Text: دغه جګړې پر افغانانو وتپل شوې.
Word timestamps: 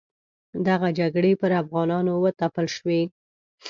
دغه 0.67 0.87
جګړې 0.99 1.31
پر 1.41 1.51
افغانانو 1.61 2.13
وتپل 2.23 2.65
شوې. 2.75 3.01